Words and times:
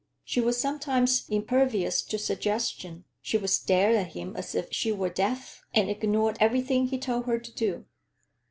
She 0.23 0.41
was 0.41 0.59
sometimes 0.59 1.29
impervious 1.29 2.01
to 2.01 2.17
suggestion; 2.17 3.03
she 3.21 3.37
would 3.37 3.51
stare 3.51 3.91
at 3.95 4.13
him 4.13 4.35
as 4.35 4.55
if 4.55 4.73
she 4.73 4.91
were 4.91 5.09
deaf 5.11 5.61
and 5.75 5.91
ignore 5.91 6.33
everything 6.39 6.87
he 6.87 6.97
told 6.97 7.27
her 7.27 7.37
to 7.37 7.53
do. 7.53 7.85